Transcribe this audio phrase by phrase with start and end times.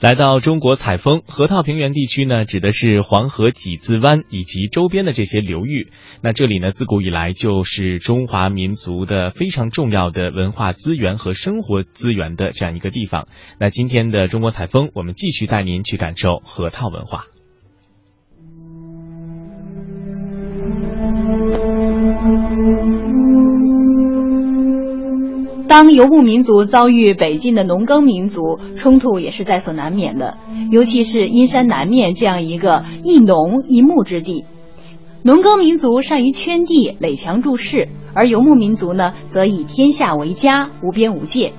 [0.00, 5.88] 来到中国采风，河套平原地区呢，指的是黄河几字湾以及周边的这些流域。
[6.22, 13.28] 那这里呢，自古以来就是中华民族的非常重要的文化资源和生活资源的这样一个地方。
[13.58, 17.26] 那今天的中国采风，我们继续带您去感受河套文化。
[25.70, 30.36] 当游牧民族遭遇北进的农耕民族冲突，也是在所难免的。
[30.72, 34.44] 尤其是阴山南面这样一个一农一牧之地，
[35.22, 41.52] 农耕民族善于圈地垒墙筑市，而游牧民族呢，则以天下为家，无边无界。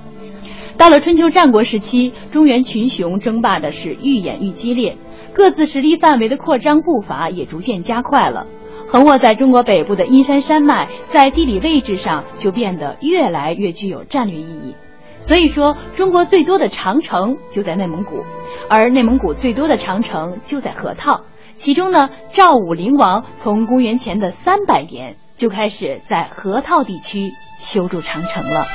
[0.76, 4.98] 到了春秋战国时期，中原群雄争霸的是愈演愈激烈，
[5.32, 8.46] 各自势力范围的扩张步伐也逐渐加快了。
[8.92, 14.76] 横卧在中国北部的阴山山脉，在地理位置上就变得越来越具有战略意义。
[15.16, 18.26] 所以说，中国最多的长城就在内蒙古，
[18.68, 21.22] 而内蒙古最多的长城就在河套。
[21.54, 28.66] 其中呢，赵武灵王从公元前的三百年就开始在河套地区修筑长城了。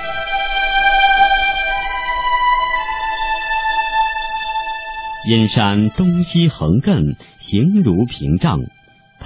[5.30, 8.58] 阴山东西横亘，形如屏障。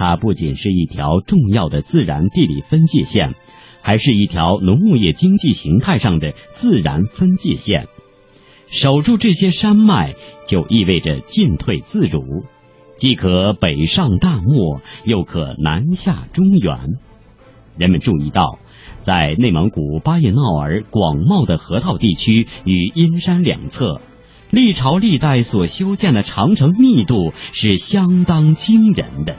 [0.02, 3.36] 它不仅是一条重要的自然地理分界线，
[3.82, 7.86] 还是一条农牧业经济形态上的自然分界线。
[8.66, 12.42] 守住这些山脉，就意味着进退自如，
[12.96, 16.98] 既可北上大漠，又可南下中原。
[17.78, 18.58] 人们注意到，
[19.02, 24.00] 在内蒙古巴彦淖尔广袤的河套地区与阴山两侧，
[24.50, 29.36] 历朝历代所修建的长城密度是相当惊人的。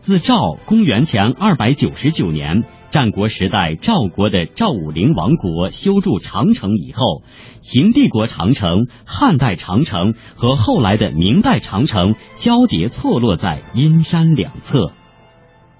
[0.00, 7.22] 自赵公元前二百九十九年战国时代赵国的赵武灵王国修筑长城以后，
[7.60, 14.92] 秦帝国长城、汉代长城和后来的明代长城交叠错落在阴山两侧。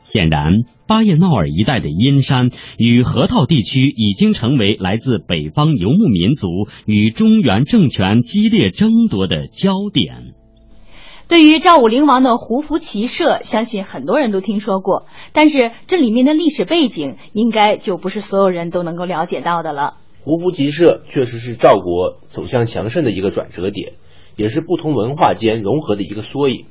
[0.02, 0.52] 显然，
[0.86, 6.46] 巴彦淖尔一带的阴山与河套地区已经成为来自北方游牧民族
[6.84, 10.34] 与中原政权激烈争夺的焦点。
[11.30, 19.94] 对于赵武灵王的胡服骑射，相信很多人都听说过，但是这里面的历史背景，应该就不是所有人都能够了解到的了。
[20.24, 23.92] 胡服骑射确实是赵国走向强盛的一个转折点，
[24.34, 26.64] 也是不同文化间融合的一个缩影。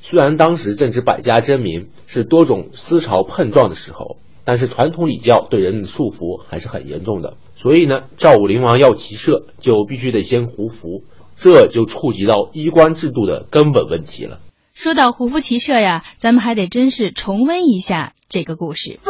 [0.00, 7.38] 虽然当时正值百家争鸣，是多种思潮碰撞的时候，但是传统礼教对人们的束缚还是很严重的。
[7.56, 11.02] 所以呢，赵武灵王要骑射，就必须得先胡服。
[11.42, 14.38] 这就触及到衣冠制度的根本问题了。
[14.74, 19.00] 说到胡服骑射呀，咱们还得真是重温一下这个故事。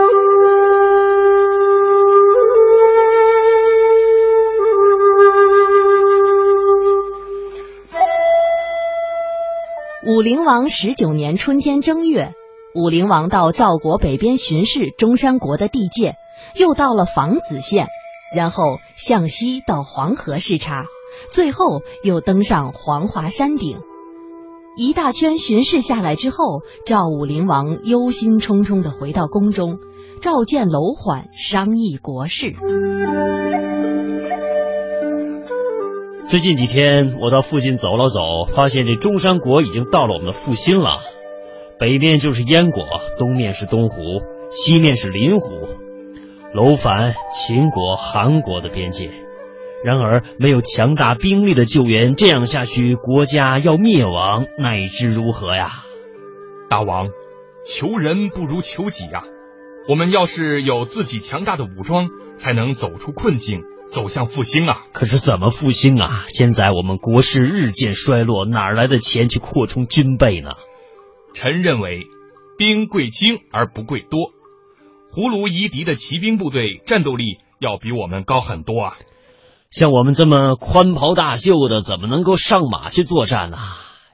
[10.04, 12.32] 武灵王十九年春天正月，
[12.74, 16.16] 武灵王到赵国北边巡视中山国的地界，
[16.58, 17.88] 又到了房子县，
[18.34, 20.84] 然后向西到黄河视察。
[21.32, 23.80] 最后又登上黄华山顶，
[24.76, 29.78] 一大圈巡视下来之后，赵武灵王忧心忡忡的回到宫中，
[30.20, 32.54] 召见楼缓商议国事。
[36.28, 41.00] 最近几天，我到附近走了走，发现这中山国已经到了我们的腹心了。
[41.78, 42.84] 北面就是燕国，
[43.18, 43.96] 东面是东湖，
[44.50, 45.54] 西面是临湖，
[46.52, 49.10] 楼烦秦国、韩国的边界。
[49.84, 55.84] 然而，没有强大兵力的救援，这样下去，国家要灭亡，乃至如何呀？
[56.68, 57.08] 大王，
[57.66, 59.24] 求人不如求己呀！
[59.88, 64.82] 我们要是有自己强大的武装，才能走出困境，走向复兴啊！
[64.92, 66.24] 可是怎么复兴啊？
[66.28, 70.52] 现在我们国势日渐衰落，哪来的钱去扩充军备呢？
[71.34, 72.06] 臣认为，
[72.56, 74.30] 兵贵精而不贵多。
[75.12, 78.96] 胡卢夷狄的骑兵部队战斗力要比我们高很多啊！
[79.72, 83.56] 像我们这么宽袍大袖的，怎么能够上马去作战呢？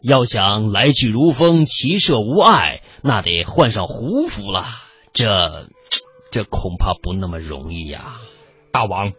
[0.01, 4.65] 要想来去如风、骑射无碍，那得换上胡服了。
[5.13, 5.27] 这，
[6.31, 8.21] 这恐怕不那么容易呀！
[8.71, 9.11] 大王，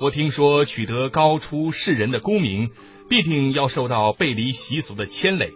[0.00, 2.70] 我听说取得高出世人的功名，
[3.08, 5.50] 必定要受到背离习俗的牵累。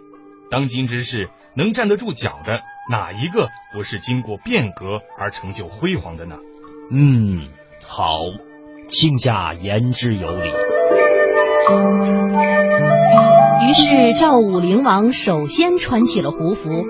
[0.49, 6.37] 当今之世，能站得住脚的，哪一个不是经过变革而成就辉煌的呢？
[6.93, 7.49] 嗯，
[7.85, 8.21] 好。
[8.89, 10.49] 卿下言之有理。
[13.67, 16.85] 于是赵武灵王首先穿起了胡服，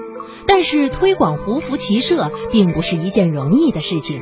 [0.48, 4.22] 但是推广胡服骑射并不是一件容易的事情。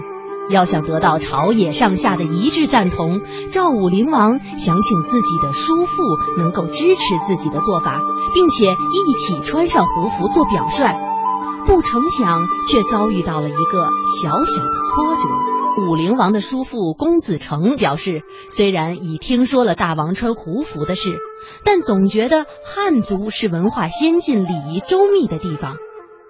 [0.50, 3.21] 要想得到朝野上下的一致赞同，
[3.51, 6.01] 赵武灵王想请自己的叔父
[6.38, 8.01] 能够支持自己的做法，
[8.33, 10.95] 并且一起穿上胡服做表率。
[11.68, 13.89] 不成想，却遭遇到了一个
[14.23, 15.56] 小小的挫折。
[15.77, 21.19] 武灵王的叔父公子成表示，虽然已听说了大王穿胡服的事，
[21.63, 25.77] 但总觉得汉族是文化先进、礼仪周密的地方。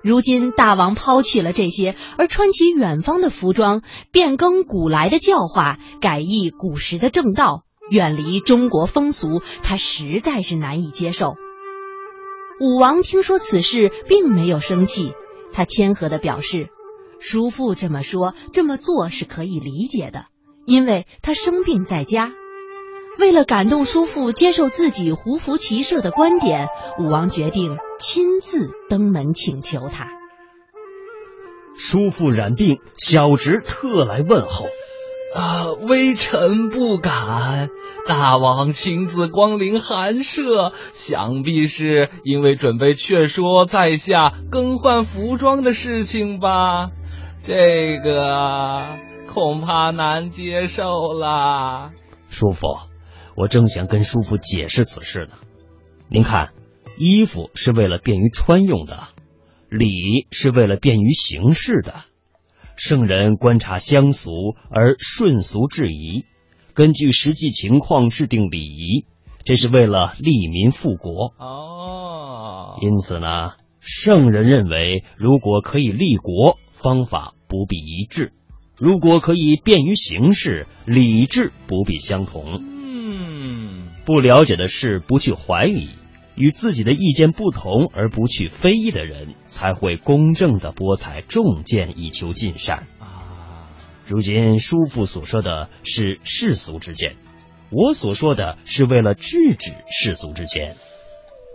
[0.03, 11.35] 如今大王抛弃了这些，而穿起远方的服装，变更古来的教化，改易古时的正道，远离中国风俗，他实在是难以接受。
[12.59, 15.13] 武王听说此事，并没有生气，
[15.53, 16.67] 他谦和的表示
[17.19, 20.25] ：“叔父这么说，这么做是可以理解的，
[20.65, 22.31] 因为他生病在家。”
[23.19, 26.67] 为了感动叔父接受自己胡服骑射的观点，
[26.99, 30.07] 武王决定亲自登门请求他。
[31.75, 34.67] 叔父染病，小侄特来问候。
[35.35, 37.69] 啊，微臣不敢。
[38.07, 46.91] 大王亲自光临寒舍，想必是因为准备劝说在下更换服装的事情吧？
[47.47, 48.83] 这个
[49.29, 51.91] 恐怕难接受了。
[52.27, 52.67] 叔父。
[53.37, 55.37] 我正想跟叔父解释此事呢。
[56.09, 56.49] 您看，
[56.97, 58.99] 衣服是为了便于穿用的，
[59.69, 61.93] 礼是为了便于行事的。
[62.75, 64.31] 圣人观察乡俗
[64.69, 66.25] 而顺俗制宜，
[66.73, 69.05] 根据实际情况制定礼仪，
[69.45, 71.33] 这是为了利民富国。
[71.37, 78.31] 哦，因此呢，圣人认为，如果可以立国，方法不必一致；
[78.77, 82.61] 如果可以便于行事，理智不必相同。
[82.61, 85.89] 嗯不了解的事不去怀疑，
[86.35, 93.67] 与自己的意见不同而不去非议的人，才会公正的博采众见以求尽善啊。
[94.05, 97.17] 如今叔父所说的是世俗之见，
[97.69, 100.77] 我所说的是为了制止世俗之见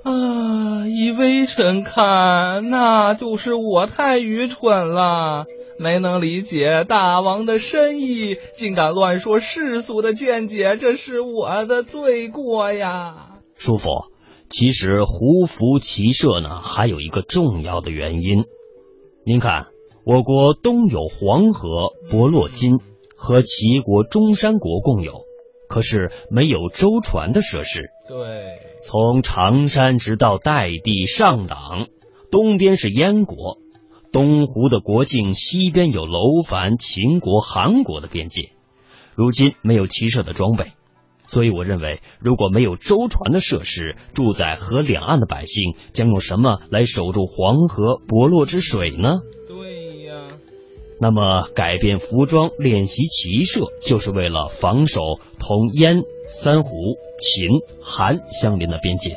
[0.05, 0.87] 啊。
[0.87, 5.47] 以微臣看，那就是我太愚蠢了。
[5.83, 13.41] 没能理解大王的深意，竟敢乱说世俗的见解，这是我的罪过呀！
[13.57, 13.91] 叔父，
[14.49, 18.45] 其实胡服骑射呢，还有一个重要的原因。
[19.27, 19.67] 您看，
[20.05, 22.79] 我国东有黄河、博洛金，
[23.17, 25.25] 和齐国、中山国共有，
[25.69, 27.91] 可是没有舟船的设施。
[28.09, 31.89] 对，从常山直到代地、上党，
[32.31, 33.59] 东边是燕国。
[34.13, 38.51] 东湖的国境西边有楼烦、秦国、韩国的边界，
[39.15, 40.73] 如今没有骑射的装备，
[41.27, 49.21] 所以我认为，如果没有舟船的设施，住在河两岸的百姓将用什么来守住黄河博洛之水呢？
[49.49, 50.37] 对呀。
[51.01, 55.01] 那么改变服装练习骑射，就是为了防守
[55.41, 56.71] 同燕、三胡、
[57.19, 57.49] 秦、
[57.83, 59.17] 韩相邻的边界。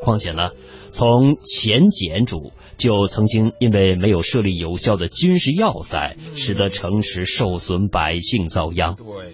[0.00, 0.50] 况且呢，
[0.92, 2.52] 从前简主。
[2.78, 8.96] 就曾经因为没有设立有效的军事要塞，使得城池受损，百姓遭殃。
[8.96, 9.30] 对呀，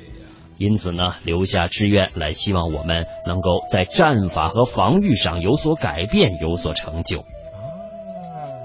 [0.59, 7.25] 因此呢，留下志愿来，希望我们能够在战法和防御上有所改变，有所成就。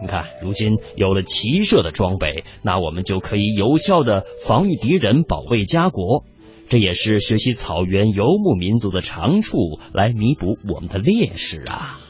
[0.01, 6.25] 你看，如今有了骑射的装备，那我们就可以有效的防御敌人，保卫家国。
[6.67, 9.55] 这也是学习草原游牧民族的长处，
[9.93, 12.01] 来弥补我们的劣势啊。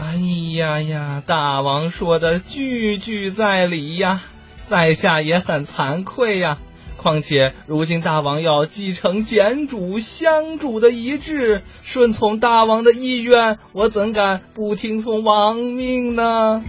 [0.00, 0.14] 哎
[0.56, 1.22] 呀呀！
[1.26, 4.22] 大王说的句句在理呀，
[4.66, 6.58] 在下也很惭愧呀。
[6.96, 16.62] 况且如今大王要继承简主、相主的遗志，顺从大王的意愿，我怎敢不听从王命呢？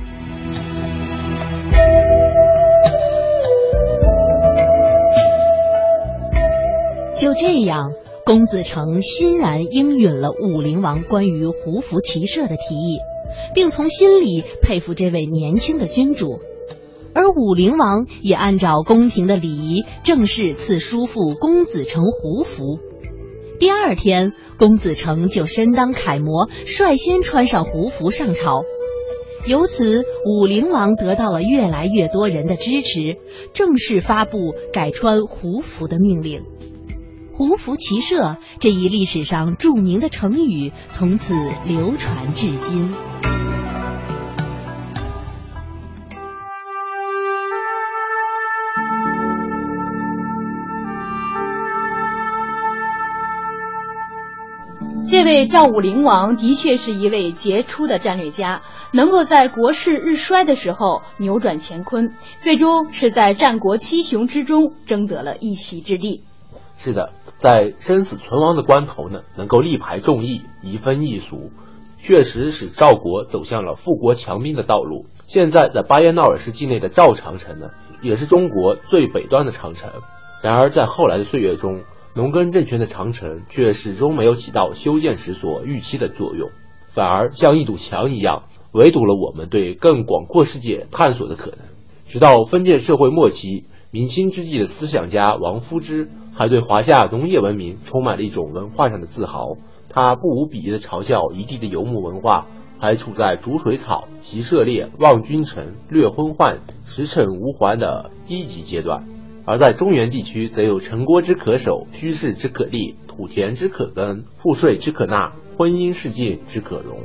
[7.15, 7.91] 就这样，
[8.25, 12.99] 公子成欣然应允了武灵王关于胡服骑射的提议。
[13.53, 16.39] 并从心里佩服这位年轻的君主，
[17.13, 22.79] 而武灵王也按照宫廷的礼仪，正式赐叔父公子成胡服。
[23.59, 28.63] 第二天，公子成就身当楷模，率先穿上胡服上朝。
[29.45, 33.17] 由此，武灵王得到了越来越多人的支持，
[33.53, 34.37] 正式发布
[34.71, 36.43] 改穿胡服的命令。
[37.39, 41.33] 胡服骑射这一历史上著名的成语，从此
[41.65, 42.91] 流传至今。
[55.07, 66.25] 这位赵武灵王的确是一位杰出的战略家，能够在国势日衰的时候扭转乾坤，最终是在战国七雄之中争得了一席之地。
[66.81, 71.51] 是的，在生死存亡的关头呢，能够力排众议，移风易俗，
[71.97, 75.05] 确实使赵国走向了富国强兵的道路。
[75.25, 77.69] 现在在巴彦淖尔市境内的赵长城呢，
[78.01, 79.89] 也是中国最北端的长城。
[80.43, 86.49] 然而在后来的岁月中，农耕政权的长城却始终没有起到修建时所预期的作用，
[86.87, 88.43] 反而像一堵墙一样
[88.73, 91.59] 围堵了我们对更广阔世界探索的可能。
[92.09, 96.09] 直到封建社会末期，明清之际的思想家王夫之。
[96.31, 99.57] 还对华夏农业文明充满了一种文化上的自豪。
[99.89, 109.05] 他不无鄙夷地嘲笑一地的游牧文化还处在逐水草、习射猎、望君臣、略昏患、驰骋无还的低级阶段，
[109.45, 116.99] 而在中原地区则有城郭之可守、居室之可立、土田之可耕、赋税之可纳、婚姻世境之可容。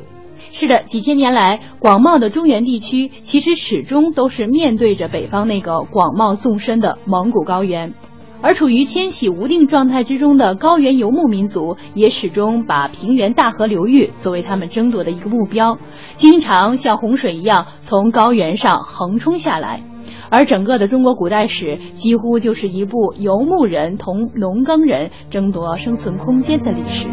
[0.56, 7.92] 是的，几千年来，广袤的中原地区其实始终都是面对着北方那个广袤纵深的蒙古高原。
[8.40, 15.76] 而处于迁徙无定状态之中的高原游牧民族，也始终把平原大河流域作为他们争夺的一个目标，
[16.12, 19.80] 经常像洪水一样从高原上横冲下来。
[20.30, 27.08] 而整个的中国古代史，几乎就是一部游牧人同农耕人争夺生存空间的历史。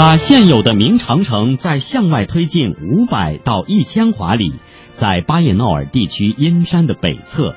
[0.00, 4.54] 把现有的明长城再向外推进五百到一千华里，
[4.94, 7.54] 在巴彦淖尔地区阴山的北侧，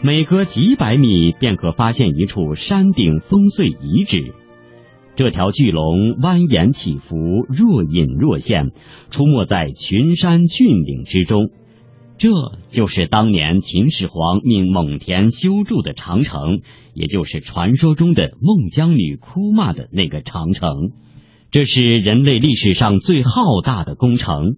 [0.00, 4.32] 每隔几百米便可发现一处山顶烽燧遗址。
[5.16, 7.16] 这条巨龙蜿蜒起伏，
[7.48, 8.70] 若隐若现，
[9.10, 11.50] 出没在群山峻岭之中。
[12.16, 12.28] 这
[12.68, 16.60] 就是当年秦始皇命蒙恬修筑的长城，
[16.94, 20.92] 也就是传说中的孟姜女哭骂的那个长城。
[21.52, 24.56] 这是人类历史上最浩大的工程。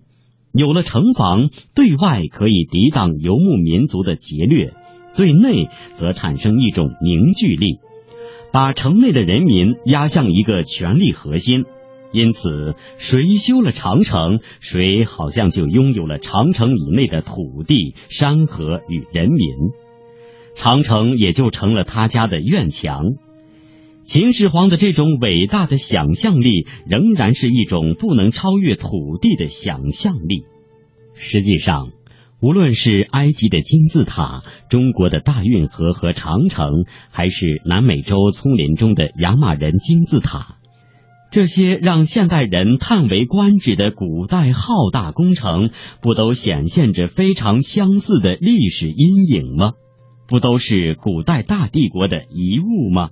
[0.53, 4.73] 有了城防，对外可以抵挡游牧民族的劫掠，
[5.17, 7.81] 对内则产生一种凝聚力，
[8.53, 11.65] 把城内的人民压向一个权力核心。
[12.13, 19.49] 因此，谁修了长城，谁好像就拥有了长城以内的土地、山河与人民，
[20.55, 23.03] 长城也就成了他家的院墙。
[24.05, 30.45] 秦始皇的这种伟大的想象力，仍然是一种不能超越土地的想象力。
[31.15, 31.89] 实际上，
[32.39, 40.59] 无论是埃及的金字塔、中国的大运河和长城，还是南美洲丛林中的亚马人金字塔，
[41.31, 45.71] 这些让现代人叹为观止的古代浩大工程，
[46.03, 49.73] 不都显现着非常相似的历史阴影吗？
[50.29, 53.09] 不都是古代大帝国的遗物吗？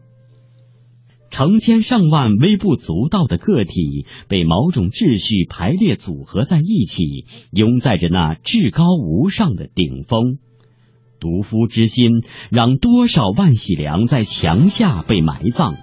[1.33, 10.37] 成千上万微不足道的个体被某种秩序排列组合在一起，拥在着那至高无上的顶峰。
[11.19, 15.75] 独夫之心，让多少万喜良在墙下被埋葬，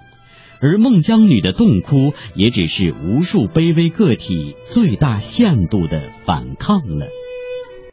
[0.60, 7.19] 而孟姜女的洞窟，也只是无数卑微个体最大限度的反抗了。